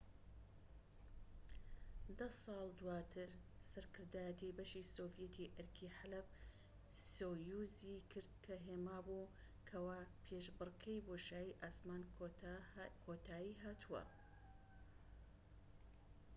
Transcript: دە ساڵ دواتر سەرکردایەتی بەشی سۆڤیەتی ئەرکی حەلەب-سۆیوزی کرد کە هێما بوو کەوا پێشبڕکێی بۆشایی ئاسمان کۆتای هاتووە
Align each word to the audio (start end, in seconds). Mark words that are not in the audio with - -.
دە 2.17 2.27
ساڵ 2.43 2.63
دواتر 2.79 3.29
سەرکردایەتی 3.73 4.55
بەشی 4.57 4.89
سۆڤیەتی 4.93 5.51
ئەرکی 5.57 5.93
حەلەب-سۆیوزی 5.97 7.97
کرد 8.11 8.33
کە 8.45 8.55
هێما 8.65 8.97
بوو 9.05 9.31
کەوا 9.69 9.99
پێشبڕکێی 10.25 11.05
بۆشایی 11.07 11.57
ئاسمان 11.61 12.01
کۆتای 13.05 13.59
هاتووە 13.63 14.03